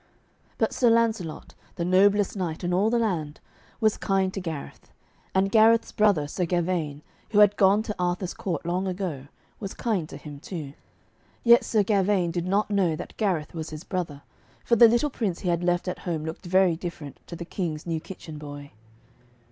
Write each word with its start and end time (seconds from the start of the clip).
But 0.57 0.73
Sir 0.73 0.89
Lancelot, 0.89 1.53
the 1.75 1.85
noblest 1.85 2.35
knight 2.35 2.63
in 2.63 2.73
all 2.73 2.89
the 2.89 2.97
land, 2.97 3.39
was 3.79 3.97
kind 3.97 4.33
to 4.33 4.41
Gareth, 4.41 4.91
and 5.35 5.51
Gareth's 5.51 5.91
brother, 5.91 6.27
Sir 6.27 6.45
Gavaine, 6.47 7.03
who 7.29 7.37
had 7.37 7.55
gone 7.55 7.83
to 7.83 7.93
Arthur's 7.99 8.33
court 8.33 8.65
long 8.65 8.87
ago, 8.87 9.27
was 9.59 9.75
kind 9.75 10.09
to 10.09 10.17
him 10.17 10.39
too. 10.39 10.73
Yet 11.43 11.63
Sir 11.63 11.83
Gavaine 11.83 12.31
did 12.31 12.47
not 12.47 12.71
know 12.71 12.95
that 12.95 13.15
Gareth 13.17 13.53
was 13.53 13.69
his 13.69 13.83
brother, 13.83 14.23
for 14.65 14.75
the 14.75 14.87
little 14.87 15.11
prince 15.11 15.41
he 15.41 15.49
had 15.49 15.63
left 15.63 15.87
at 15.87 15.99
home 15.99 16.25
looked 16.25 16.47
very 16.47 16.75
different 16.75 17.19
to 17.27 17.35
the 17.35 17.45
King's 17.45 17.85
new 17.85 17.99
kitchen 17.99 18.39
boy. 18.39 18.71